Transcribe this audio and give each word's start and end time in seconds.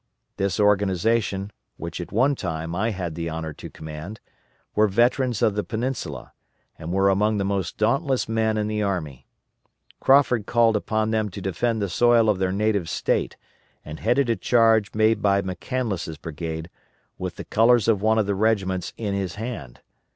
This 0.37 0.59
organization, 0.59 1.51
which 1.77 2.01
at 2.01 2.11
one 2.11 2.33
time 2.33 2.73
I 2.73 2.89
had 2.89 3.13
the 3.13 3.29
honor 3.29 3.53
to 3.53 3.69
command, 3.69 4.19
were 4.73 4.87
veterans 4.87 5.43
of 5.43 5.53
the 5.53 5.63
Peninsula, 5.63 6.33
and 6.79 6.91
were 6.91 7.07
among 7.07 7.37
the 7.37 7.45
most 7.45 7.77
dauntless 7.77 8.27
men 8.27 8.57
in 8.57 8.65
the 8.65 8.81
army. 8.81 9.27
Crawford 9.99 10.47
called 10.47 10.75
upon 10.75 11.11
them 11.11 11.29
to 11.29 11.39
defend 11.39 11.83
the 11.83 11.87
soil 11.87 12.29
of 12.29 12.39
their 12.39 12.51
native 12.51 12.89
State, 12.89 13.37
and 13.85 13.99
headed 13.99 14.27
a 14.27 14.35
charge 14.35 14.95
made 14.95 15.21
by 15.21 15.43
McCandless' 15.43 16.19
brigade, 16.19 16.71
with 17.19 17.35
the 17.35 17.45
colors 17.45 17.87
of 17.87 18.01
one 18.01 18.17
of 18.17 18.25
the 18.25 18.33
regiments 18.33 18.93
in 18.97 19.13
his 19.13 19.35
hand. 19.35 19.81